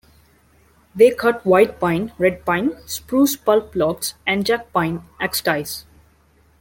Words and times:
They 0.95 1.11
cut 1.11 1.45
white 1.45 1.79
pine, 1.79 2.11
red 2.17 2.43
pine, 2.43 2.71
spruce 2.87 3.35
pulp 3.35 3.75
logs, 3.75 4.15
and 4.25 4.43
jack 4.43 4.73
pine 4.73 5.03
axe 5.19 5.41
ties. 5.41 5.85